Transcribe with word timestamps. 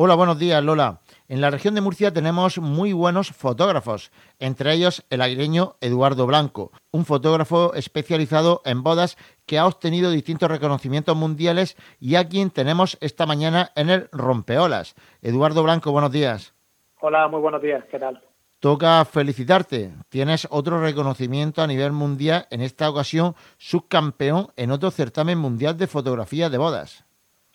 Hola, 0.00 0.14
buenos 0.14 0.38
días, 0.38 0.62
Lola. 0.62 1.00
En 1.26 1.40
la 1.40 1.50
región 1.50 1.74
de 1.74 1.80
Murcia 1.80 2.12
tenemos 2.12 2.58
muy 2.58 2.92
buenos 2.92 3.32
fotógrafos, 3.32 4.12
entre 4.38 4.72
ellos 4.72 5.04
el 5.10 5.20
aguileño 5.20 5.74
Eduardo 5.80 6.24
Blanco, 6.24 6.70
un 6.92 7.04
fotógrafo 7.04 7.74
especializado 7.74 8.62
en 8.64 8.84
bodas 8.84 9.16
que 9.44 9.58
ha 9.58 9.66
obtenido 9.66 10.12
distintos 10.12 10.48
reconocimientos 10.48 11.16
mundiales 11.16 11.76
y 11.98 12.14
a 12.14 12.28
quien 12.28 12.50
tenemos 12.50 12.96
esta 13.00 13.26
mañana 13.26 13.72
en 13.74 13.90
el 13.90 14.08
Rompeolas. 14.12 14.94
Eduardo 15.20 15.64
Blanco, 15.64 15.90
buenos 15.90 16.12
días. 16.12 16.54
Hola, 17.00 17.26
muy 17.26 17.40
buenos 17.40 17.60
días, 17.60 17.82
¿qué 17.90 17.98
tal? 17.98 18.22
Toca 18.60 19.04
felicitarte. 19.04 19.90
Tienes 20.10 20.46
otro 20.52 20.80
reconocimiento 20.80 21.60
a 21.60 21.66
nivel 21.66 21.90
mundial, 21.90 22.46
en 22.50 22.60
esta 22.60 22.88
ocasión 22.88 23.34
subcampeón 23.56 24.52
en 24.54 24.70
otro 24.70 24.92
certamen 24.92 25.38
mundial 25.38 25.76
de 25.76 25.88
fotografía 25.88 26.50
de 26.50 26.58
bodas. 26.58 27.07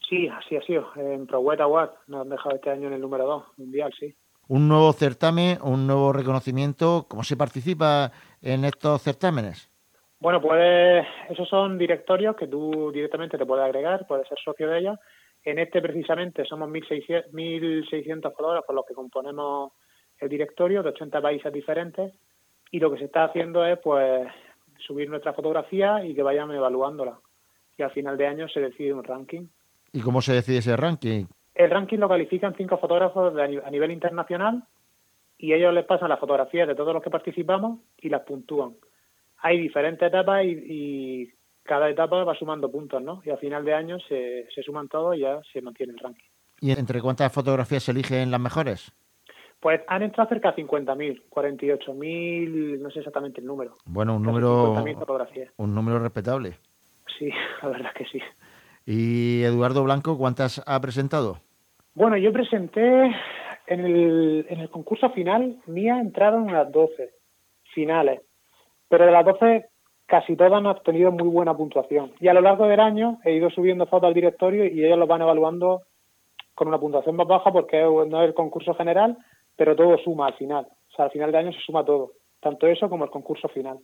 Sí, 0.07 0.27
así 0.27 0.55
ha 0.55 0.61
sido. 0.61 0.89
En 0.95 1.27
ProWet 1.27 1.61
Award 1.61 1.91
nos 2.07 2.21
han 2.21 2.29
dejado 2.29 2.55
este 2.55 2.69
año 2.69 2.87
en 2.87 2.93
el 2.93 3.01
número 3.01 3.25
2 3.25 3.43
mundial, 3.57 3.93
sí. 3.99 4.13
Un 4.47 4.67
nuevo 4.67 4.91
certamen, 4.91 5.57
un 5.63 5.87
nuevo 5.87 6.11
reconocimiento. 6.11 7.05
¿Cómo 7.07 7.23
se 7.23 7.37
participa 7.37 8.11
en 8.41 8.65
estos 8.65 9.01
certámenes? 9.01 9.69
Bueno, 10.19 10.41
pues 10.41 11.05
esos 11.29 11.47
son 11.49 11.77
directorios 11.77 12.35
que 12.35 12.47
tú 12.47 12.91
directamente 12.93 13.37
te 13.37 13.45
puedes 13.45 13.65
agregar, 13.65 14.05
puedes 14.07 14.27
ser 14.27 14.37
socio 14.43 14.69
de 14.69 14.79
ellos. 14.79 14.99
En 15.43 15.59
este 15.59 15.81
precisamente 15.81 16.45
somos 16.45 16.69
1.600, 16.69 17.31
1.600 17.31 18.33
fotógrafos 18.33 18.75
los 18.75 18.85
que 18.85 18.93
componemos 18.93 19.73
el 20.19 20.29
directorio 20.29 20.83
de 20.83 20.89
80 20.89 21.21
países 21.21 21.51
diferentes 21.51 22.13
y 22.71 22.79
lo 22.79 22.91
que 22.91 22.99
se 22.99 23.05
está 23.05 23.25
haciendo 23.25 23.65
es 23.65 23.77
pues 23.79 24.27
subir 24.79 25.09
nuestra 25.09 25.33
fotografía 25.33 26.05
y 26.05 26.15
que 26.15 26.23
vayan 26.23 26.51
evaluándola. 26.51 27.19
Y 27.77 27.83
al 27.83 27.91
final 27.91 28.17
de 28.17 28.27
año 28.27 28.47
se 28.47 28.61
decide 28.61 28.93
un 28.93 29.03
ranking. 29.03 29.47
¿Y 29.93 30.01
cómo 30.01 30.21
se 30.21 30.33
decide 30.33 30.57
ese 30.57 30.75
ranking? 30.75 31.25
El 31.53 31.69
ranking 31.69 31.99
lo 31.99 32.09
califican 32.09 32.55
cinco 32.55 32.77
fotógrafos 32.77 33.33
a 33.37 33.69
nivel 33.69 33.91
internacional 33.91 34.63
y 35.37 35.53
ellos 35.53 35.73
les 35.73 35.85
pasan 35.85 36.09
las 36.09 36.19
fotografías 36.19 36.67
de 36.67 36.75
todos 36.75 36.93
los 36.93 37.03
que 37.03 37.11
participamos 37.11 37.79
y 37.99 38.09
las 38.09 38.21
puntúan. 38.21 38.73
Hay 39.37 39.59
diferentes 39.59 40.07
etapas 40.07 40.43
y, 40.45 41.31
cada 41.63 41.89
etapa 41.89 42.25
va 42.25 42.35
sumando 42.35 42.69
puntos, 42.69 43.01
¿no? 43.01 43.21
Y 43.23 43.29
al 43.29 43.37
final 43.37 43.63
de 43.63 43.73
año 43.73 43.97
se, 44.09 44.49
se 44.53 44.63
suman 44.63 44.89
todos 44.89 45.15
y 45.15 45.19
ya 45.19 45.39
se 45.53 45.61
mantiene 45.61 45.93
el 45.93 45.99
ranking. 45.99 46.27
¿Y 46.59 46.71
entre 46.71 46.99
cuántas 47.01 47.31
fotografías 47.31 47.83
se 47.83 47.91
eligen 47.91 48.31
las 48.31 48.39
mejores? 48.41 48.91
Pues 49.61 49.79
han 49.87 50.03
entrado 50.03 50.27
cerca 50.27 50.51
de 50.51 50.61
50.000, 50.61 51.23
48.000, 51.29 52.79
no 52.79 52.91
sé 52.91 52.99
exactamente 52.99 53.39
el 53.39 53.47
número. 53.47 53.77
Bueno, 53.85 54.17
un 54.17 54.23
número, 54.23 54.73
un 55.55 55.73
número 55.73 55.99
respetable. 55.99 56.57
Sí, 57.17 57.29
la 57.61 57.69
verdad 57.69 57.91
es 57.95 57.97
que 57.97 58.19
sí. 58.19 58.23
¿Y 58.85 59.43
Eduardo 59.43 59.83
Blanco 59.83 60.17
cuántas 60.17 60.61
ha 60.65 60.79
presentado? 60.81 61.37
Bueno, 61.93 62.17
yo 62.17 62.33
presenté 62.33 63.15
en 63.67 63.79
el, 63.79 64.45
en 64.49 64.59
el 64.59 64.69
concurso 64.69 65.09
final, 65.11 65.57
mía 65.67 65.99
entraron 65.99 66.43
unas 66.43 66.71
12 66.71 67.11
finales, 67.73 68.21
pero 68.89 69.05
de 69.05 69.11
las 69.11 69.25
12 69.25 69.65
casi 70.05 70.35
todas 70.35 70.53
han 70.53 70.65
obtenido 70.65 71.11
muy 71.11 71.27
buena 71.27 71.55
puntuación. 71.55 72.11
Y 72.19 72.27
a 72.27 72.33
lo 72.33 72.41
largo 72.41 72.67
del 72.67 72.79
año 72.79 73.19
he 73.23 73.33
ido 73.33 73.49
subiendo 73.49 73.85
fotos 73.87 74.07
al 74.07 74.13
directorio 74.13 74.65
y 74.65 74.83
ellos 74.83 74.97
los 74.97 75.07
van 75.07 75.21
evaluando 75.21 75.83
con 76.55 76.67
una 76.67 76.79
puntuación 76.79 77.15
más 77.15 77.27
baja 77.27 77.51
porque 77.51 77.81
no 77.81 78.21
es 78.21 78.27
el 78.27 78.33
concurso 78.33 78.73
general, 78.75 79.17
pero 79.55 79.75
todo 79.75 79.97
suma 79.97 80.27
al 80.27 80.35
final. 80.35 80.67
O 80.91 80.95
sea, 80.95 81.05
al 81.05 81.11
final 81.11 81.31
de 81.31 81.37
año 81.37 81.53
se 81.53 81.59
suma 81.61 81.83
todo, 81.83 82.11
tanto 82.39 82.67
eso 82.67 82.89
como 82.89 83.05
el 83.05 83.09
concurso 83.09 83.47
final. 83.47 83.79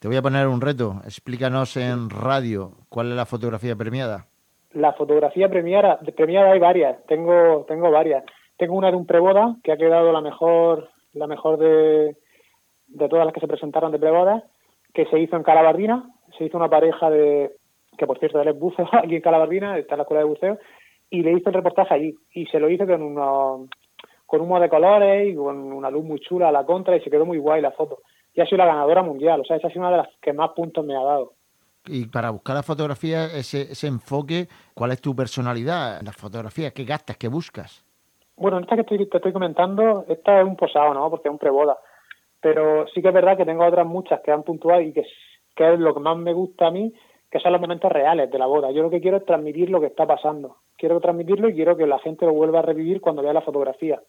Te 0.00 0.06
voy 0.06 0.16
a 0.16 0.22
poner 0.22 0.46
un 0.46 0.60
reto. 0.60 1.00
Explícanos 1.04 1.76
en 1.76 2.08
radio 2.08 2.70
cuál 2.88 3.10
es 3.10 3.16
la 3.16 3.26
fotografía 3.26 3.74
premiada. 3.74 4.26
La 4.72 4.92
fotografía 4.92 5.48
premiada, 5.48 5.98
premiada 6.16 6.52
hay 6.52 6.60
varias. 6.60 7.04
Tengo, 7.06 7.64
tengo 7.66 7.90
varias. 7.90 8.22
Tengo 8.56 8.76
una 8.76 8.92
de 8.92 8.96
un 8.96 9.06
preboda 9.06 9.56
que 9.64 9.72
ha 9.72 9.76
quedado 9.76 10.12
la 10.12 10.20
mejor, 10.20 10.88
la 11.14 11.26
mejor 11.26 11.58
de, 11.58 12.16
de 12.86 13.08
todas 13.08 13.24
las 13.24 13.34
que 13.34 13.40
se 13.40 13.48
presentaron 13.48 13.90
de 13.90 13.98
preboda, 13.98 14.44
que 14.94 15.04
se 15.06 15.18
hizo 15.18 15.34
en 15.34 15.42
Calabardina. 15.42 16.08
Se 16.38 16.44
hizo 16.44 16.58
una 16.58 16.70
pareja 16.70 17.10
de, 17.10 17.56
que 17.96 18.06
por 18.06 18.20
cierto 18.20 18.40
él 18.40 18.46
es 18.46 18.58
buceo 18.58 18.88
aquí 18.92 19.16
en 19.16 19.22
Calabardina, 19.22 19.76
está 19.78 19.94
en 19.94 19.98
la 19.98 20.02
escuela 20.02 20.22
de 20.22 20.28
buceo, 20.28 20.58
y 21.10 21.22
le 21.22 21.32
hizo 21.32 21.48
el 21.48 21.56
reportaje 21.56 21.92
allí. 21.92 22.14
Y 22.34 22.46
se 22.46 22.60
lo 22.60 22.70
hizo 22.70 22.86
con 22.86 23.02
unos, 23.02 23.68
con 24.26 24.42
humo 24.42 24.60
de 24.60 24.68
colores 24.68 25.28
y 25.28 25.34
con 25.34 25.72
una 25.72 25.90
luz 25.90 26.04
muy 26.04 26.20
chula 26.20 26.50
a 26.50 26.52
la 26.52 26.64
contra 26.64 26.96
y 26.96 27.00
se 27.00 27.10
quedó 27.10 27.26
muy 27.26 27.38
guay 27.38 27.60
la 27.60 27.72
foto 27.72 27.98
y 28.34 28.40
ha 28.40 28.46
sido 28.46 28.58
la 28.58 28.66
ganadora 28.66 29.02
mundial. 29.02 29.40
O 29.40 29.44
sea, 29.44 29.56
esa 29.56 29.68
ha 29.68 29.70
sido 29.70 29.82
una 29.82 29.90
de 29.90 29.96
las 29.98 30.08
que 30.20 30.32
más 30.32 30.50
puntos 30.50 30.84
me 30.84 30.96
ha 30.96 31.02
dado. 31.02 31.32
Y 31.86 32.06
para 32.06 32.30
buscar 32.30 32.56
la 32.56 32.62
fotografía, 32.62 33.24
ese, 33.26 33.62
ese 33.62 33.86
enfoque, 33.86 34.48
¿cuál 34.74 34.92
es 34.92 35.00
tu 35.00 35.16
personalidad 35.16 36.00
en 36.00 36.06
la 36.06 36.12
fotografía? 36.12 36.70
¿Qué 36.70 36.84
gastas? 36.84 37.16
¿Qué 37.16 37.28
buscas? 37.28 37.84
Bueno, 38.36 38.58
esta 38.60 38.76
que 38.76 38.82
estoy, 38.82 39.06
te 39.06 39.16
estoy 39.16 39.32
comentando, 39.32 40.04
esta 40.08 40.40
es 40.40 40.46
un 40.46 40.56
posado, 40.56 40.94
¿no? 40.94 41.10
Porque 41.10 41.28
es 41.28 41.32
un 41.32 41.38
preboda. 41.38 41.78
Pero 42.40 42.86
sí 42.88 43.02
que 43.02 43.08
es 43.08 43.14
verdad 43.14 43.36
que 43.36 43.44
tengo 43.44 43.64
otras 43.64 43.86
muchas 43.86 44.20
que 44.20 44.30
han 44.30 44.44
puntuado 44.44 44.80
y 44.80 44.92
que, 44.92 45.04
que 45.56 45.74
es 45.74 45.80
lo 45.80 45.92
que 45.94 46.00
más 46.00 46.16
me 46.16 46.32
gusta 46.32 46.68
a 46.68 46.70
mí, 46.70 46.92
que 47.30 47.40
son 47.40 47.52
los 47.52 47.60
momentos 47.60 47.90
reales 47.90 48.30
de 48.30 48.38
la 48.38 48.46
boda. 48.46 48.70
Yo 48.70 48.82
lo 48.82 48.90
que 48.90 49.00
quiero 49.00 49.16
es 49.16 49.24
transmitir 49.24 49.70
lo 49.70 49.80
que 49.80 49.88
está 49.88 50.06
pasando. 50.06 50.58
Quiero 50.76 51.00
transmitirlo 51.00 51.48
y 51.48 51.54
quiero 51.54 51.76
que 51.76 51.86
la 51.86 51.98
gente 51.98 52.26
lo 52.26 52.32
vuelva 52.32 52.60
a 52.60 52.62
revivir 52.62 53.00
cuando 53.00 53.22
vea 53.22 53.32
la 53.32 53.42
fotografía. 53.42 54.00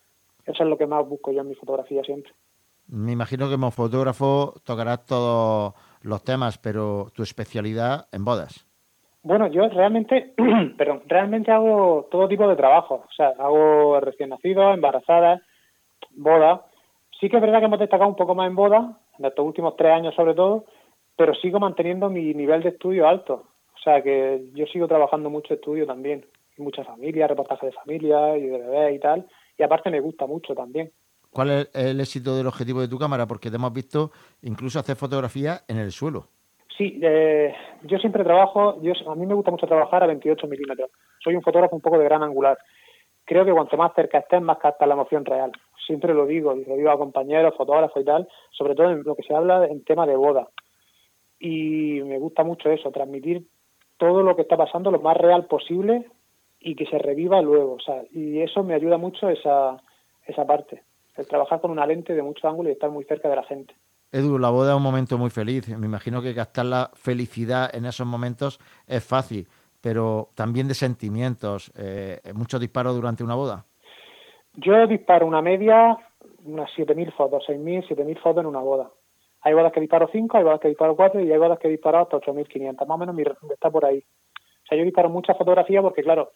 Eso 0.46 0.64
es 0.64 0.70
lo 0.70 0.78
que 0.78 0.86
más 0.86 1.08
busco 1.08 1.32
yo 1.32 1.42
en 1.42 1.50
mi 1.50 1.56
fotografía 1.56 2.04
siempre. 2.04 2.32
Me 2.92 3.12
imagino 3.12 3.48
que 3.48 3.56
como 3.56 3.72
fotógrafo 3.72 4.56
tocarás 4.66 5.06
todos 5.06 5.74
los 6.02 6.24
temas, 6.24 6.58
pero 6.58 7.08
tu 7.14 7.22
especialidad 7.22 8.08
en 8.12 8.26
bodas. 8.26 8.66
Bueno, 9.22 9.48
yo 9.48 9.68
realmente, 9.70 10.34
perdón, 10.78 11.04
realmente 11.08 11.52
hago 11.52 12.08
todo 12.10 12.28
tipo 12.28 12.48
de 12.48 12.56
trabajo. 12.56 13.04
O 13.08 13.14
sea, 13.14 13.34
hago 13.38 14.00
recién 14.00 14.30
nacidos, 14.30 14.74
embarazadas, 14.74 15.42
bodas. 16.12 16.62
Sí 17.20 17.30
que 17.30 17.36
es 17.36 17.42
verdad 17.42 17.60
que 17.60 17.66
hemos 17.66 17.80
destacado 17.80 18.10
un 18.10 18.16
poco 18.16 18.34
más 18.34 18.48
en 18.48 18.56
bodas, 18.56 18.96
en 19.20 19.26
estos 19.26 19.46
últimos 19.46 19.76
tres 19.76 19.92
años 19.92 20.16
sobre 20.16 20.34
todo, 20.34 20.66
pero 21.16 21.36
sigo 21.36 21.60
manteniendo 21.60 22.10
mi 22.10 22.34
nivel 22.34 22.64
de 22.64 22.70
estudio 22.70 23.08
alto. 23.08 23.44
O 23.76 23.82
sea, 23.84 24.02
que 24.02 24.46
yo 24.54 24.66
sigo 24.68 24.88
trabajando 24.88 25.30
mucho 25.30 25.54
estudio 25.54 25.86
también. 25.86 26.26
Muchas 26.58 26.88
familias, 26.88 27.30
reportajes 27.30 27.70
de 27.70 27.78
familia 27.78 28.38
y 28.38 28.48
de 28.48 28.58
bebés 28.58 28.96
y 28.96 29.00
tal. 29.00 29.28
Y 29.58 29.64
aparte 29.64 29.90
me 29.90 30.00
gusta 30.00 30.26
mucho 30.26 30.56
también. 30.56 30.92
¿Cuál 31.32 31.50
es 31.52 31.76
el 31.76 32.00
éxito 32.00 32.36
del 32.36 32.48
objetivo 32.48 32.82
de 32.82 32.88
tu 32.88 32.98
cámara? 32.98 33.28
Porque 33.28 33.50
te 33.50 33.58
hemos 33.58 33.74
visto 33.74 34.12
incluso 34.42 34.80
hacer 34.80 34.96
fotografías 34.96 35.64
en 35.68 35.78
el 35.78 35.92
suelo. 35.92 36.28
Sí, 36.76 37.00
eh, 37.04 37.54
yo 37.84 37.98
siempre 37.98 38.24
trabajo, 38.24 38.82
yo, 38.82 38.94
a 39.12 39.16
mí 39.16 39.26
me 39.26 39.34
gusta 39.34 39.52
mucho 39.52 39.68
trabajar 39.68 40.02
a 40.02 40.08
28 40.08 40.48
milímetros. 40.48 40.90
Soy 41.24 41.36
un 41.36 41.42
fotógrafo 41.42 41.76
un 41.76 41.82
poco 41.82 42.00
de 42.00 42.06
gran 42.06 42.24
angular. 42.24 42.58
Creo 43.26 43.46
que 43.46 43.52
cuanto 43.52 43.78
más 43.78 43.94
cerca 43.94 44.20
estés, 44.20 44.42
más 44.42 44.58
capta 44.58 44.88
la 44.88 44.94
emoción 44.96 45.26
real. 45.26 45.52
Siempre 45.86 46.14
lo 46.14 46.26
digo, 46.26 46.56
y 46.56 46.66
lo 46.66 46.76
digo 46.76 46.90
a 46.90 46.98
compañeros, 46.98 47.54
fotógrafos 47.56 48.02
y 48.02 48.06
tal, 48.06 48.28
sobre 48.52 48.76
todo 48.76 48.92
en 48.92 49.04
lo 49.04 49.16
que 49.16 49.24
se 49.24 49.36
habla 49.36 49.66
en 49.66 49.84
tema 49.84 50.08
de 50.08 50.16
boda. 50.16 50.48
Y 51.40 52.02
me 52.06 52.18
gusta 52.18 52.44
mucho 52.44 52.72
eso, 52.72 52.92
transmitir 52.92 53.46
todo 53.98 54.24
lo 54.24 54.36
que 54.36 54.44
está 54.44 54.56
pasando 54.58 54.90
lo 54.90 55.00
más 55.00 55.18
real 55.18 55.46
posible 55.46 56.06
y 56.60 56.76
que 56.76 56.86
se 56.86 56.98
reviva 56.98 57.42
luego. 57.42 57.74
O 57.74 57.80
sea, 57.80 58.04
y 58.12 58.40
eso 58.40 58.64
me 58.64 58.74
ayuda 58.74 58.98
mucho 58.98 59.30
esa, 59.30 59.78
esa 60.26 60.46
parte 60.46 60.84
el 61.20 61.28
trabajar 61.28 61.62
con 61.62 61.72
una 61.72 61.86
lente 61.86 62.14
de 62.14 62.24
mucho 62.24 62.48
ángulo 62.48 62.70
y 62.70 62.74
estar 62.74 62.90
muy 62.90 63.04
cerca 63.04 63.30
de 63.30 63.36
la 63.36 63.44
gente. 63.44 63.76
Edu, 64.12 64.40
la 64.40 64.50
boda 64.50 64.72
es 64.72 64.78
un 64.78 64.84
momento 64.84 65.18
muy 65.18 65.30
feliz. 65.30 65.70
Me 65.78 65.86
imagino 65.86 66.22
que 66.22 66.34
gastar 66.34 66.66
la 66.66 66.90
felicidad 66.94 67.70
en 67.76 67.86
esos 67.86 68.08
momentos 68.08 68.60
es 68.88 69.04
fácil, 69.04 69.48
pero 69.82 70.30
también 70.36 70.68
de 70.68 70.74
sentimientos. 70.74 71.72
Eh, 71.78 72.20
¿Muchos 72.34 72.60
disparos 72.60 72.96
durante 72.96 73.24
una 73.24 73.36
boda? 73.36 73.66
Yo 74.56 74.88
disparo 74.88 75.28
una 75.28 75.42
media, 75.42 75.98
unas 76.44 76.72
7.000 76.72 77.14
fotos, 77.14 77.46
6.000, 77.48 77.88
7.000 77.88 78.20
fotos 78.20 78.42
en 78.42 78.48
una 78.48 78.60
boda. 78.60 78.90
Hay 79.42 79.54
bodas 79.54 79.72
que 79.72 79.80
disparo 79.80 80.10
5, 80.12 80.38
hay 80.38 80.44
bodas 80.44 80.60
que 80.60 80.68
disparo 80.68 80.96
4 80.96 81.22
y 81.22 81.32
hay 81.32 81.38
bodas 81.38 81.60
que 81.60 81.70
disparo 81.70 82.00
hasta 82.00 82.18
8.500. 82.18 82.86
Más 82.88 82.96
o 82.96 82.98
menos 82.98 83.16
mi 83.16 83.24
está 83.54 83.70
por 83.70 83.86
ahí. 83.86 84.00
O 84.00 84.68
sea, 84.68 84.78
yo 84.78 84.84
disparo 84.84 85.10
mucha 85.10 85.36
fotografía 85.36 85.82
porque, 85.82 86.04
claro, 86.04 86.32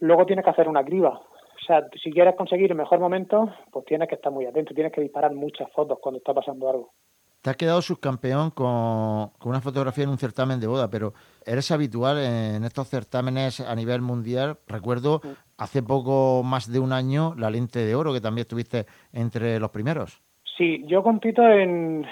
luego 0.00 0.24
tienes 0.26 0.44
que 0.44 0.50
hacer 0.50 0.68
una 0.68 0.84
criba. 0.84 1.20
O 1.64 1.66
sea, 1.66 1.82
si 2.02 2.10
quieres 2.10 2.34
conseguir 2.36 2.70
el 2.70 2.76
mejor 2.76 3.00
momento, 3.00 3.50
pues 3.72 3.86
tienes 3.86 4.06
que 4.06 4.16
estar 4.16 4.30
muy 4.30 4.44
atento, 4.44 4.74
tienes 4.74 4.92
que 4.92 5.00
disparar 5.00 5.32
muchas 5.32 5.72
fotos 5.72 5.98
cuando 5.98 6.18
está 6.18 6.34
pasando 6.34 6.68
algo. 6.68 6.92
Te 7.40 7.48
has 7.48 7.56
quedado 7.56 7.80
subcampeón 7.80 8.50
con, 8.50 9.30
una 9.46 9.60
fotografía 9.62 10.04
en 10.04 10.10
un 10.10 10.18
certamen 10.18 10.60
de 10.60 10.66
boda, 10.66 10.90
pero 10.90 11.14
¿eres 11.46 11.70
habitual 11.70 12.18
en 12.18 12.64
estos 12.64 12.88
certámenes 12.88 13.60
a 13.60 13.74
nivel 13.74 14.02
mundial? 14.02 14.58
Recuerdo 14.66 15.22
hace 15.56 15.82
poco 15.82 16.42
más 16.44 16.70
de 16.70 16.80
un 16.80 16.92
año 16.92 17.34
la 17.38 17.48
lente 17.48 17.78
de 17.78 17.94
oro, 17.94 18.12
que 18.12 18.20
también 18.20 18.42
estuviste 18.42 18.84
entre 19.14 19.58
los 19.58 19.70
primeros. 19.70 20.20
Sí, 20.58 20.84
yo 20.86 21.02
compito 21.02 21.48
en, 21.48 22.04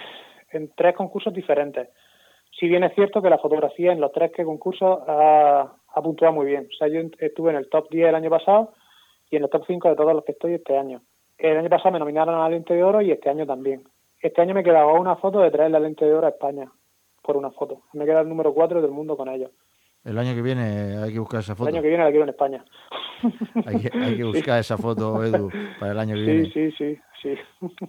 en 0.51 0.73
tres 0.75 0.97
concursos 0.97 1.35
diferentes. 1.35 1.91
Si 2.59 2.69
bien 2.69 2.85
es 2.85 2.95
cierto 2.95 3.21
que 3.21 3.29
la 3.29 3.39
fotografía 3.39 3.93
en 3.93 4.01
los 4.01 4.13
tres 4.13 4.33
que 4.35 4.45
concursos 4.45 5.01
ha, 5.07 5.75
ha 5.95 6.03
puntuado 6.03 6.33
muy 6.33 6.47
bien. 6.47 6.69
O 6.73 6.77
sea, 6.77 6.89
yo 6.89 7.01
estuve 7.19 7.51
en 7.51 7.57
el 7.57 7.69
top 7.69 7.91
10 7.91 8.09
el 8.09 8.15
año 8.15 8.31
pasado 8.31 8.73
y 9.33 9.37
en 9.37 9.45
el 9.45 9.51
top 9.51 9.65
5 9.67 9.89
de 9.89 9.97
todos 9.97 10.15
los 10.15 10.25
que 10.25 10.33
estoy 10.33 10.55
este 10.55 10.77
año. 10.77 11.01
El 11.39 11.57
año 11.57 11.71
pasado 11.71 11.93
me 11.93 11.99
nominaron 11.99 12.35
a 12.35 12.41
la 12.41 12.51
lente 12.51 12.75
de 12.75 12.85
oro 12.85 13.01
y 13.01 13.11
este 13.11 13.31
año 13.31 13.47
también. 13.47 13.83
Este 14.21 14.43
año 14.43 14.55
me 14.55 14.63
quedaba 14.63 14.93
una 14.93 15.17
foto 15.17 15.41
de 15.41 15.51
traer 15.51 15.71
la 15.71 15.81
lente 15.81 16.05
de 16.05 16.13
oro 16.13 16.27
a 16.27 16.31
España 16.31 16.71
por 17.23 17.39
una 17.39 17.51
foto. 17.51 17.81
Me 17.95 18.05
queda 18.05 18.21
el 18.21 18.29
número 18.29 18.53
4 18.53 18.83
del 18.83 18.91
mundo 18.91 19.17
con 19.17 19.29
ellos. 19.31 19.51
El 20.05 20.19
año 20.19 20.35
que 20.35 20.43
viene 20.43 20.99
hay 20.99 21.13
que 21.13 21.19
buscar 21.19 21.41
esa 21.41 21.55
foto. 21.55 21.71
El 21.71 21.77
año 21.77 21.83
que 21.83 21.89
viene 21.89 22.05
la 22.05 22.11
quiero 22.11 22.25
en 22.25 22.29
España. 22.29 22.65
hay, 23.67 24.17
que, 24.17 24.25
buscar 24.25 24.61
esa 24.61 24.77
foto, 24.77 25.25
Edu, 25.25 25.49
para 25.81 25.93
el 25.93 25.99
año 25.99 26.15
que 26.15 26.21
viene. 26.21 26.51
Sí, 26.51 26.71
sí, 26.73 26.99
sí. 27.23 27.35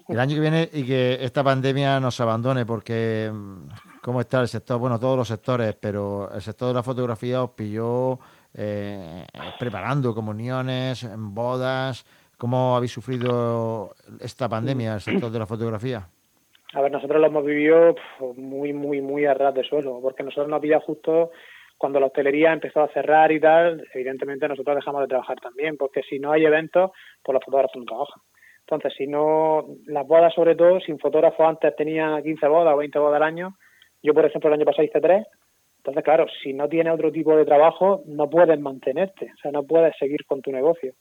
El 0.08 0.20
año 0.20 0.36
que 0.36 0.42
viene 0.42 0.70
y 0.72 0.86
que 0.86 1.18
esta 1.22 1.44
pandemia 1.44 2.00
nos 2.00 2.22
abandone, 2.22 2.66
porque 2.66 3.30
¿cómo 4.04 4.20
está 4.20 4.42
el 4.42 4.48
sector? 4.48 4.80
Bueno, 4.80 5.00
todos 5.00 5.18
los 5.18 5.28
sectores, 5.28 5.76
pero 5.76 6.30
el 6.32 6.42
sector 6.42 6.68
de 6.68 6.74
la 6.74 6.84
fotografía 6.84 7.42
os 7.42 7.52
pilló 7.52 8.20
eh, 8.54 9.26
preparando 9.58 10.14
comuniones, 10.14 11.10
bodas. 11.18 12.06
¿Cómo 12.38 12.76
habéis 12.76 12.92
sufrido 12.92 13.96
esta 14.20 14.50
pandemia, 14.50 14.96
el 14.96 15.00
sector 15.00 15.32
de 15.32 15.40
la 15.40 15.46
fotografía? 15.46 16.06
A 16.74 16.82
ver, 16.82 16.92
nosotros 16.92 17.22
lo 17.22 17.28
hemos 17.28 17.46
vivido 17.46 17.96
muy, 18.36 18.74
muy, 18.74 19.02
muy 19.02 19.26
a 19.26 19.34
ras 19.34 19.54
de 19.54 19.64
suelo, 19.64 20.00
porque 20.02 20.24
nosotros 20.24 20.50
nos 20.50 20.60
pilla 20.60 20.82
justo 20.82 21.32
cuando 21.78 22.00
la 22.00 22.08
hostelería 22.08 22.52
empezó 22.52 22.82
a 22.82 22.90
cerrar 22.90 23.32
y 23.32 23.40
tal, 23.40 23.88
evidentemente 23.94 24.48
nosotros 24.48 24.76
dejamos 24.76 25.02
de 25.02 25.08
trabajar 25.08 25.40
también, 25.40 25.78
porque 25.78 26.02
si 26.04 26.20
no 26.20 26.32
hay 26.32 26.46
eventos, 26.46 26.92
pues 27.24 27.34
los 27.34 27.44
fotógrafos 27.44 27.78
no 27.78 27.86
trabajan. 27.86 28.22
Entonces, 28.62 28.94
si 28.98 29.08
no, 29.08 29.66
las 29.86 30.08
bodas 30.08 30.34
sobre 30.34 30.56
todo, 30.56 30.80
sin 30.80 31.00
fotógrafos 31.00 31.46
antes 31.46 31.76
tenía 31.76 32.20
15 32.22 32.48
bodas 32.48 32.74
o 32.74 32.78
20 32.78 33.00
bodas 33.00 33.18
al 33.18 33.28
año, 33.28 33.56
yo 34.04 34.14
por 34.14 34.26
ejemplo 34.26 34.50
el 34.50 34.56
año 34.56 34.66
pasado 34.66 34.84
hice 34.84 35.02
tres, 35.02 35.26
entonces 35.78 36.04
claro, 36.04 36.28
si 36.44 36.54
no 36.54 36.70
tienes 36.70 36.94
otro 36.94 37.12
tipo 37.12 37.36
de 37.36 37.46
trabajo, 37.46 38.04
no 38.06 38.30
puedes 38.30 38.60
mantenerte, 38.60 39.32
o 39.34 39.38
sea, 39.42 39.52
no 39.52 39.64
puedes 39.64 39.98
seguir 39.98 40.26
con 40.26 40.42
tu 40.42 40.52
negocio 40.52 40.94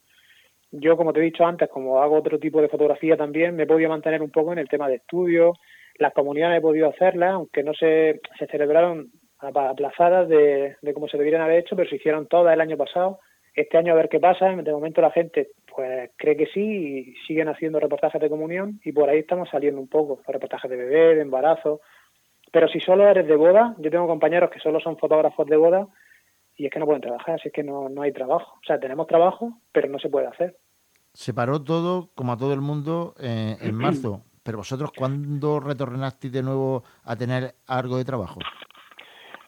yo, 0.73 0.97
como 0.97 1.13
te 1.13 1.21
he 1.21 1.25
dicho 1.25 1.45
antes, 1.45 1.69
como 1.69 2.03
hago 2.03 2.17
otro 2.17 2.39
tipo 2.39 2.61
de 2.63 2.69
fotografía 2.69 3.17
también, 3.17 3.55
me 3.55 3.65
he 3.65 3.67
podido 3.67 3.91
mantener 3.91 4.23
un 4.23 4.31
poco 4.31 4.53
en 4.53 4.59
el 4.59 4.69
tema 4.69 4.89
de 4.89 4.97
estudio. 4.97 5.53
Las 5.99 6.15
comunidades 6.15 6.59
he 6.59 6.63
podido 6.63 6.89
hacerlas, 6.89 7.35
aunque 7.35 7.63
no 7.63 7.75
se, 7.75 8.21
se 8.39 8.47
celebraron 8.47 9.11
aplazadas 9.39 10.29
de, 10.29 10.77
de 10.81 10.95
como 10.95 11.09
se 11.09 11.19
debieran 11.19 11.43
haber 11.43 11.59
hecho, 11.59 11.77
pero 11.77 11.91
se 11.91 11.97
hicieron 11.97 12.27
todas 12.27 12.55
el 12.55 12.61
año 12.61 12.79
pasado. 12.79 13.21
Este 13.55 13.77
año 13.77 13.93
a 13.93 13.97
ver 13.97 14.09
qué 14.09 14.19
pasa. 14.19 14.49
De 14.49 14.73
momento 14.73 15.03
la 15.03 15.11
gente 15.11 15.49
pues 15.67 16.11
cree 16.17 16.37
que 16.39 16.47
sí 16.47 16.61
y 16.63 17.15
siguen 17.27 17.49
haciendo 17.49 17.79
reportajes 17.79 18.21
de 18.21 18.31
comunión 18.31 18.81
y 18.83 18.93
por 18.93 19.11
ahí 19.11 19.19
estamos 19.19 19.51
saliendo 19.51 19.79
un 19.79 19.89
poco, 19.89 20.23
reportajes 20.27 20.71
de 20.71 20.77
bebé, 20.77 21.17
de 21.17 21.21
embarazo. 21.21 21.83
Pero 22.53 22.69
si 22.69 22.81
solo 22.81 23.09
eres 23.09 23.27
de 23.27 23.35
boda, 23.35 23.75
yo 23.79 23.91
tengo 23.91 24.07
compañeros 24.07 24.51
que 24.51 24.61
solo 24.61 24.79
son 24.79 24.99
fotógrafos 24.99 25.47
de 25.47 25.57
boda 25.57 25.89
y 26.57 26.67
es 26.67 26.71
que 26.71 26.79
no 26.79 26.85
pueden 26.85 27.01
trabajar, 27.01 27.37
así 27.37 27.49
es 27.49 27.55
que 27.55 27.65
no, 27.65 27.89
no 27.89 28.03
hay 28.03 28.13
trabajo. 28.13 28.59
O 28.61 28.65
sea, 28.65 28.79
tenemos 28.79 29.07
trabajo, 29.07 29.55
pero 29.73 29.89
no 29.89 29.99
se 29.99 30.11
puede 30.11 30.27
hacer. 30.27 30.57
Se 31.15 31.33
paró 31.33 31.65
todo, 31.65 32.11
como 32.15 32.33
a 32.33 32.37
todo 32.37 32.53
el 32.53 32.61
mundo, 32.61 33.15
eh, 33.21 33.57
en 33.61 33.75
marzo. 33.75 34.21
Pero 34.43 34.59
vosotros, 34.59 34.91
¿cuándo 34.97 35.61
retornasteis 35.61 36.33
de 36.33 36.43
nuevo 36.43 36.83
a 37.05 37.17
tener 37.17 37.55
algo 37.67 37.97
de 37.97 38.05
trabajo? 38.05 38.41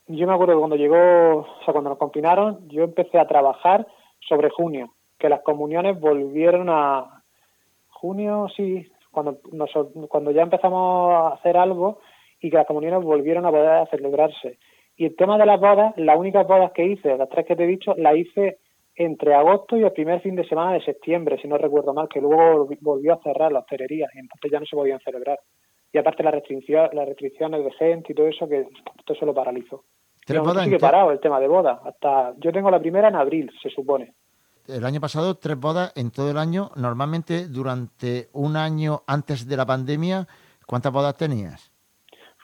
Yo 0.06 0.26
me 0.26 0.32
acuerdo 0.32 0.54
que 0.54 0.58
cuando 0.58 0.76
llegó, 0.76 1.40
o 1.40 1.64
sea, 1.64 1.72
cuando 1.72 1.90
nos 1.90 1.98
confinaron, 1.98 2.68
yo 2.68 2.84
empecé 2.84 3.18
a 3.18 3.26
trabajar 3.26 3.86
sobre 4.20 4.50
junio, 4.50 4.94
que 5.18 5.28
las 5.28 5.42
comuniones 5.42 6.00
volvieron 6.00 6.68
a 6.70 7.22
junio, 7.88 8.46
sí, 8.56 8.90
cuando 9.10 9.38
cuando 10.08 10.30
ya 10.30 10.42
empezamos 10.42 11.12
a 11.12 11.28
hacer 11.34 11.56
algo 11.56 12.00
y 12.44 12.50
que 12.50 12.58
las 12.58 12.66
comuniones 12.66 13.02
volvieron 13.02 13.46
a 13.46 13.50
poder 13.50 13.88
celebrarse. 13.88 14.58
Y 14.98 15.06
el 15.06 15.16
tema 15.16 15.38
de 15.38 15.46
las 15.46 15.58
bodas, 15.58 15.94
las 15.96 16.18
únicas 16.18 16.46
bodas 16.46 16.72
que 16.72 16.84
hice, 16.84 17.16
las 17.16 17.30
tres 17.30 17.46
que 17.46 17.56
te 17.56 17.64
he 17.64 17.66
dicho, 17.66 17.94
las 17.96 18.14
hice 18.16 18.58
entre 18.96 19.32
agosto 19.34 19.78
y 19.78 19.82
el 19.82 19.92
primer 19.92 20.20
fin 20.20 20.36
de 20.36 20.46
semana 20.46 20.74
de 20.74 20.84
septiembre, 20.84 21.38
si 21.40 21.48
no 21.48 21.56
recuerdo 21.56 21.94
mal, 21.94 22.06
que 22.06 22.20
luego 22.20 22.68
volvió 22.82 23.14
a 23.14 23.22
cerrar 23.22 23.50
la 23.50 23.60
hostelería 23.60 24.08
y 24.14 24.18
entonces 24.18 24.52
ya 24.52 24.60
no 24.60 24.66
se 24.66 24.76
podían 24.76 25.00
celebrar. 25.00 25.40
Y 25.90 25.96
aparte 25.96 26.22
las 26.22 26.34
restricciones, 26.34 26.92
las 26.92 27.08
restricciones 27.08 27.64
de 27.64 27.72
gente 27.72 28.12
y 28.12 28.14
todo 28.14 28.28
eso, 28.28 28.46
que 28.46 28.66
todo 29.06 29.16
eso 29.16 29.24
lo 29.24 29.32
paralizó. 29.32 29.84
¿Tres 30.26 30.40
bodas 30.40 30.64
sigue 30.64 30.78
parado 30.78 31.12
el 31.12 31.20
tema 31.20 31.40
de 31.40 31.48
bodas. 31.48 31.78
Hasta 31.82 32.34
yo 32.36 32.52
tengo 32.52 32.70
la 32.70 32.78
primera 32.78 33.08
en 33.08 33.16
abril, 33.16 33.50
se 33.62 33.70
supone. 33.70 34.12
El 34.68 34.84
año 34.84 35.00
pasado 35.00 35.36
tres 35.36 35.58
bodas 35.58 35.94
en 35.96 36.10
todo 36.10 36.30
el 36.30 36.36
año. 36.36 36.72
Normalmente 36.76 37.48
durante 37.48 38.28
un 38.34 38.56
año 38.56 39.02
antes 39.06 39.48
de 39.48 39.56
la 39.56 39.64
pandemia, 39.64 40.28
¿cuántas 40.66 40.92
bodas 40.92 41.16
tenías? 41.16 41.73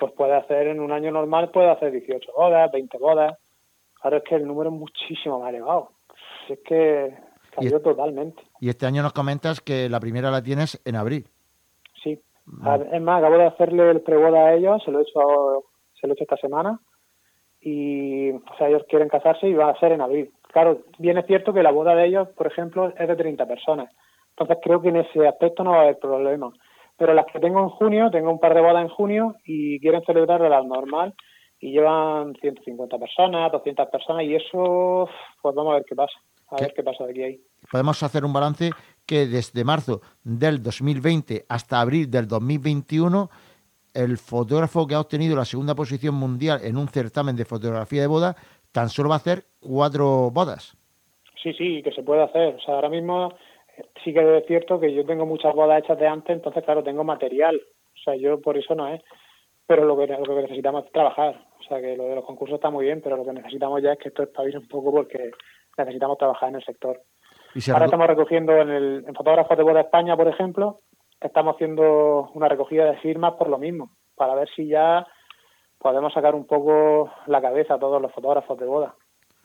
Pues 0.00 0.12
puede 0.14 0.35
hacer 0.35 0.69
en 0.69 0.81
un 0.81 0.93
año 0.93 1.12
normal, 1.12 1.50
puede 1.50 1.70
hacer 1.70 1.93
18 1.93 2.32
bodas, 2.35 2.73
20 2.73 2.97
bodas. 2.97 3.38
Ahora 4.02 4.17
es 4.17 4.25
que 4.25 4.35
el 4.37 4.47
número 4.47 4.70
es 4.70 4.76
muchísimo 4.76 5.41
más 5.41 5.50
elevado. 5.50 5.91
Es 6.49 6.58
que 6.64 7.14
cambió 7.55 7.82
totalmente. 7.82 8.43
Y 8.61 8.70
este 8.70 8.87
año 8.87 9.02
nos 9.02 9.12
comentas 9.12 9.61
que 9.61 9.91
la 9.91 10.00
primera 10.00 10.31
la 10.31 10.43
tienes 10.43 10.81
en 10.87 10.97
abril. 10.97 11.29
Sí. 12.02 12.19
Mm. 12.47 12.94
Es 12.94 13.02
más, 13.02 13.19
acabo 13.19 13.37
de 13.37 13.47
hacerle 13.47 13.91
el 13.91 14.00
preboda 14.00 14.47
a 14.47 14.55
ellos, 14.55 14.82
se 14.82 14.91
lo 14.91 15.00
he 15.00 15.02
hecho, 15.02 15.64
se 16.00 16.06
lo 16.06 16.12
he 16.12 16.14
hecho 16.14 16.25
esta 16.25 16.38
semana. 16.38 16.81
Y, 17.61 18.31
o 18.31 18.56
sea, 18.56 18.69
ellos 18.69 18.85
quieren 18.88 19.11
casarse 19.11 19.47
y 19.47 19.52
va 19.52 19.69
a 19.69 19.79
ser 19.79 19.93
en 19.93 20.00
abril. 20.00 20.32
Claro, 20.50 20.81
bien 20.99 21.19
es 21.19 21.26
cierto 21.26 21.52
que 21.52 21.62
la 21.62 21.73
boda 21.73 21.94
de 21.94 22.06
ellos, 22.06 22.29
por 22.31 22.47
ejemplo, 22.47 22.94
es 22.99 23.06
de 23.06 23.17
30 23.17 23.47
personas. 23.47 23.91
Entonces 24.31 24.56
creo 24.62 24.81
que 24.81 24.88
en 24.88 24.97
ese 24.97 25.29
aspecto 25.29 25.62
no 25.62 25.73
va 25.73 25.79
a 25.79 25.82
haber 25.82 25.99
problema. 25.99 26.50
Pero 27.00 27.14
las 27.14 27.25
que 27.32 27.41
tengo 27.41 27.61
en 27.61 27.70
junio, 27.70 28.11
tengo 28.11 28.31
un 28.31 28.38
par 28.38 28.52
de 28.55 28.61
bodas 28.61 28.82
en 28.82 28.91
junio 28.91 29.35
y 29.47 29.81
quieren 29.81 30.02
celebrar 30.05 30.43
la 30.43 30.62
normal 30.62 31.14
y 31.58 31.73
llevan 31.73 32.35
150 32.35 32.99
personas, 32.99 33.50
200 33.52 33.88
personas 33.88 34.25
y 34.25 34.35
eso, 34.35 35.08
pues 35.41 35.55
vamos 35.55 35.73
a 35.73 35.75
ver 35.76 35.85
qué 35.88 35.94
pasa, 35.94 36.12
a 36.49 36.61
ver 36.61 36.75
qué 36.76 36.82
pasa 36.82 37.05
de 37.06 37.11
aquí 37.12 37.23
a 37.23 37.25
ahí. 37.25 37.41
Podemos 37.73 38.02
hacer 38.02 38.23
un 38.23 38.35
balance 38.35 38.69
que 39.06 39.25
desde 39.25 39.64
marzo 39.64 40.02
del 40.23 40.62
2020 40.62 41.47
hasta 41.49 41.81
abril 41.81 42.11
del 42.11 42.29
2021 42.29 43.31
el 43.94 44.19
fotógrafo 44.19 44.87
que 44.87 44.94
ha 44.94 45.00
obtenido 45.00 45.35
la 45.35 45.47
segunda 45.47 45.75
posición 45.75 46.17
mundial 46.17 46.61
en 46.62 46.76
un 46.76 46.88
certamen 46.88 47.35
de 47.35 47.47
fotografía 47.47 48.02
de 48.02 48.08
boda 48.08 48.37
tan 48.73 48.91
solo 48.91 49.08
va 49.08 49.14
a 49.14 49.19
hacer 49.19 49.44
cuatro 49.58 50.31
bodas. 50.31 50.76
Sí, 51.43 51.55
sí, 51.55 51.82
que 51.82 51.93
se 51.93 52.02
puede 52.02 52.25
hacer. 52.25 52.56
O 52.56 52.61
sea, 52.61 52.75
ahora 52.75 52.91
mismo 52.91 53.32
sí 54.05 54.12
que 54.12 54.38
es 54.38 54.47
cierto 54.47 54.81
que 54.81 54.93
yo 54.93 55.05
tengo 55.05 55.27
muchas 55.27 55.55
bodas 55.55 55.82
hechas 55.82 55.99
de 55.99 56.06
antes, 56.06 56.37
entonces, 56.37 56.65
claro, 56.65 56.82
tengo 56.82 57.05
material. 57.05 57.61
O 57.94 57.99
sea, 58.05 58.15
yo 58.17 58.41
por 58.41 58.56
eso 58.56 58.75
no 58.75 58.88
es. 58.88 59.03
Pero 59.67 59.85
lo 59.85 59.97
que, 59.97 60.06
lo 60.06 60.25
que 60.25 60.43
necesitamos 60.43 60.85
es 60.85 60.93
trabajar. 60.93 61.47
O 61.61 61.62
sea, 61.62 61.81
que 61.81 61.97
lo 61.97 62.05
de 62.05 62.17
los 62.17 62.25
concursos 62.25 62.56
está 62.56 62.71
muy 62.71 62.87
bien, 62.87 63.00
pero 63.03 63.17
lo 63.17 63.25
que 63.25 63.32
necesitamos 63.32 63.82
ya 63.82 63.93
es 63.93 63.99
que 63.99 64.09
esto 64.09 64.23
espabile 64.23 64.59
un 64.59 64.67
poco 64.69 64.91
porque 64.91 65.31
necesitamos 65.79 66.19
trabajar 66.19 66.49
en 66.49 66.56
el 66.56 66.65
sector. 66.65 67.00
Ahora 67.73 67.87
estamos 67.87 68.06
recogiendo 68.06 68.56
en, 68.56 68.71
el, 68.71 69.05
en 69.06 69.15
Fotógrafos 69.15 69.56
de 69.56 69.65
Boda 69.65 69.81
España, 69.81 70.17
por 70.17 70.29
ejemplo, 70.29 70.81
estamos 71.21 71.55
haciendo 71.55 72.31
una 72.35 72.49
recogida 72.49 72.85
de 72.85 72.99
firmas 72.99 73.35
por 73.35 73.49
lo 73.49 73.59
mismo, 73.59 73.91
para 74.15 74.35
ver 74.35 74.49
si 74.55 74.69
ya 74.69 75.06
podemos 75.79 76.12
sacar 76.12 76.35
un 76.35 76.47
poco 76.47 77.11
la 77.26 77.41
cabeza 77.41 77.75
a 77.75 77.79
todos 77.79 78.00
los 78.00 78.12
fotógrafos 78.12 78.59
de 78.59 78.67
boda. 78.67 78.94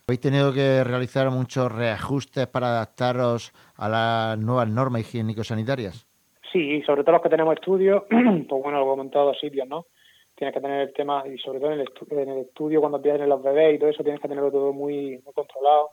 ¿Habéis 0.07 0.21
tenido 0.21 0.53
que 0.53 0.83
realizar 0.83 1.31
muchos 1.31 1.71
reajustes 1.71 2.45
para 2.45 2.67
adaptaros 2.67 3.51
a 3.75 3.89
las 3.89 4.37
nuevas 4.37 4.69
normas 4.69 5.01
higiénico-sanitarias? 5.01 6.05
Sí, 6.53 6.79
sobre 6.83 7.03
todo 7.03 7.13
los 7.13 7.23
que 7.23 7.29
tenemos 7.29 7.55
estudios, 7.55 8.03
pues 8.09 8.63
bueno, 8.63 8.85
lo 8.85 9.01
en 9.01 9.09
todos 9.09 9.35
sitios, 9.39 9.67
¿no? 9.67 9.87
Tienes 10.35 10.53
que 10.53 10.61
tener 10.61 10.81
el 10.81 10.93
tema, 10.93 11.23
y 11.27 11.39
sobre 11.39 11.59
todo 11.59 11.71
en 11.71 11.79
el, 11.79 11.87
en 12.11 12.29
el 12.29 12.37
estudio, 12.45 12.81
cuando 12.81 12.99
vienen 12.99 13.27
los 13.27 13.41
bebés 13.41 13.73
y 13.73 13.79
todo 13.79 13.89
eso, 13.89 14.03
tienes 14.03 14.21
que 14.21 14.27
tenerlo 14.27 14.51
todo 14.51 14.73
muy, 14.73 15.19
controlado. 15.33 15.89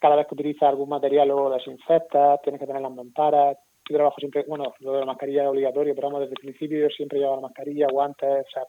Cada 0.00 0.16
vez 0.16 0.26
que 0.26 0.34
utilizas 0.34 0.68
algún 0.68 0.88
material, 0.88 1.28
luego 1.28 1.50
desinfectas, 1.50 2.42
tienes 2.42 2.58
que 2.58 2.66
tener 2.66 2.82
las 2.82 2.90
mamparas. 2.90 3.58
Yo 3.88 3.94
trabajo 3.94 4.16
siempre, 4.18 4.44
bueno, 4.48 4.74
lo 4.80 4.92
de 4.94 5.00
la 5.00 5.06
mascarilla 5.06 5.42
es 5.44 5.48
obligatorio, 5.48 5.94
pero 5.94 6.08
vamos, 6.08 6.22
desde 6.22 6.34
el 6.34 6.40
principio 6.40 6.80
yo 6.80 6.88
siempre 6.88 7.20
llevo 7.20 7.36
la 7.36 7.42
mascarilla, 7.42 7.86
guantes, 7.92 8.44
o 8.44 8.50
sea, 8.52 8.64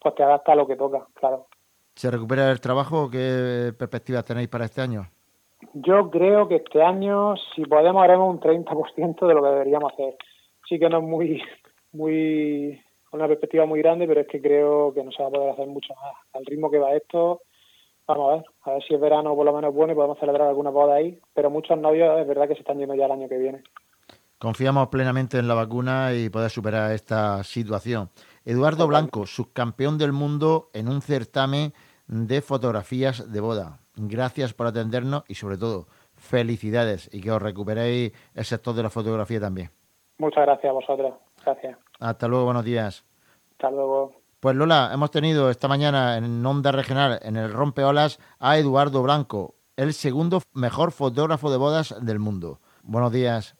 pues 0.00 0.14
te 0.14 0.22
adapta 0.22 0.52
a 0.52 0.56
lo 0.56 0.66
que 0.66 0.76
toca, 0.76 1.06
claro. 1.12 1.48
¿Se 1.94 2.10
recupera 2.10 2.50
el 2.50 2.60
trabajo? 2.60 3.10
¿Qué 3.10 3.72
perspectivas 3.78 4.24
tenéis 4.24 4.48
para 4.48 4.64
este 4.64 4.80
año? 4.80 5.06
Yo 5.74 6.10
creo 6.10 6.48
que 6.48 6.56
este 6.56 6.82
año, 6.82 7.34
si 7.54 7.62
podemos, 7.64 8.02
haremos 8.02 8.34
un 8.34 8.40
30% 8.40 9.26
de 9.26 9.34
lo 9.34 9.42
que 9.42 9.48
deberíamos 9.48 9.92
hacer. 9.92 10.16
Sí 10.68 10.78
que 10.78 10.88
no 10.88 10.98
es 10.98 11.04
muy, 11.04 11.42
muy, 11.92 12.80
una 13.12 13.28
perspectiva 13.28 13.66
muy 13.66 13.80
grande, 13.80 14.06
pero 14.06 14.20
es 14.20 14.26
que 14.26 14.40
creo 14.40 14.92
que 14.92 15.04
no 15.04 15.12
se 15.12 15.22
va 15.22 15.28
a 15.28 15.32
poder 15.32 15.50
hacer 15.50 15.66
mucho 15.66 15.94
más. 15.94 16.14
Al 16.32 16.46
ritmo 16.46 16.70
que 16.70 16.78
va 16.78 16.94
esto, 16.94 17.42
vamos 18.06 18.30
a 18.30 18.36
ver, 18.36 18.44
a 18.64 18.70
ver 18.72 18.82
si 18.82 18.94
es 18.94 19.00
verano 19.00 19.36
por 19.36 19.46
lo 19.46 19.52
menos 19.52 19.74
bueno 19.74 19.92
y 19.92 19.96
podemos 19.96 20.18
celebrar 20.18 20.48
alguna 20.48 20.70
boda 20.70 20.94
ahí. 20.94 21.18
Pero 21.34 21.50
muchos 21.50 21.78
novios 21.78 22.18
es 22.20 22.26
verdad 22.26 22.48
que 22.48 22.54
se 22.54 22.60
están 22.60 22.78
yendo 22.78 22.94
ya 22.94 23.06
el 23.06 23.12
año 23.12 23.28
que 23.28 23.38
viene. 23.38 23.62
Confiamos 24.42 24.88
plenamente 24.88 25.38
en 25.38 25.46
la 25.46 25.54
vacuna 25.54 26.14
y 26.14 26.28
poder 26.28 26.50
superar 26.50 26.90
esta 26.90 27.44
situación. 27.44 28.10
Eduardo 28.44 28.88
Blanco, 28.88 29.24
subcampeón 29.24 29.98
del 29.98 30.10
mundo 30.10 30.68
en 30.74 30.88
un 30.88 31.00
certamen 31.00 31.72
de 32.08 32.42
fotografías 32.42 33.30
de 33.30 33.40
boda. 33.40 33.78
Gracias 33.94 34.52
por 34.52 34.66
atendernos 34.66 35.22
y 35.28 35.36
sobre 35.36 35.58
todo 35.58 35.86
felicidades 36.16 37.08
y 37.12 37.20
que 37.20 37.30
os 37.30 37.40
recuperéis 37.40 38.14
el 38.34 38.44
sector 38.44 38.74
de 38.74 38.82
la 38.82 38.90
fotografía 38.90 39.38
también. 39.38 39.70
Muchas 40.18 40.44
gracias 40.44 40.70
a 40.70 40.72
vosotros. 40.72 41.14
Gracias. 41.44 41.78
Hasta 42.00 42.26
luego, 42.26 42.46
buenos 42.46 42.64
días. 42.64 43.04
Hasta 43.52 43.70
luego. 43.70 44.10
Pues 44.40 44.56
Lola, 44.56 44.90
hemos 44.92 45.12
tenido 45.12 45.50
esta 45.50 45.68
mañana 45.68 46.16
en 46.16 46.44
Onda 46.44 46.72
Regional, 46.72 47.20
en 47.22 47.36
el 47.36 47.52
Rompeolas, 47.52 48.18
a 48.40 48.58
Eduardo 48.58 49.04
Blanco, 49.04 49.54
el 49.76 49.92
segundo 49.92 50.40
mejor 50.52 50.90
fotógrafo 50.90 51.48
de 51.48 51.58
bodas 51.58 51.94
del 52.04 52.18
mundo. 52.18 52.58
Buenos 52.82 53.12
días. 53.12 53.54